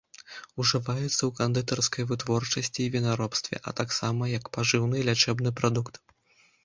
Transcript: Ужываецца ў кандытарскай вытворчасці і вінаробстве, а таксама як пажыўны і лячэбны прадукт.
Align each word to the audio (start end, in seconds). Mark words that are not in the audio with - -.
Ужываецца 0.61 1.09
ў 1.09 1.27
кандытарскай 1.39 2.07
вытворчасці 2.11 2.79
і 2.85 2.89
вінаробстве, 2.95 3.55
а 3.67 3.75
таксама 3.81 4.23
як 4.39 4.45
пажыўны 4.59 4.95
і 5.03 5.07
лячэбны 5.11 5.49
прадукт. 5.61 6.03